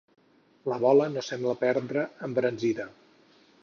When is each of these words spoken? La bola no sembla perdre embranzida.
La 0.73 0.77
bola 0.85 1.07
no 1.17 1.25
sembla 1.29 1.55
perdre 1.67 2.09
embranzida. 2.31 2.93